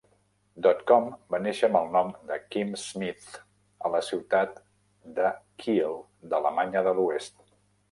Dotcom 0.67 1.03
va 1.35 1.39
néixer 1.47 1.67
amb 1.69 1.79
el 1.79 1.91
nom 1.95 2.09
de 2.31 2.37
Kim 2.55 2.71
Schmitz 2.85 3.37
a 3.89 3.93
la 3.97 4.01
ciutat 4.09 4.59
de 5.21 5.31
Kiel 5.67 5.97
de 6.35 6.35
l'Alemanya 6.43 6.87
de 6.91 6.99
l'Oest. 7.01 7.41